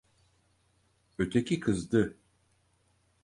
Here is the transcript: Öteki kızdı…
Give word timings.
Öteki 1.19 1.59
kızdı… 1.59 2.17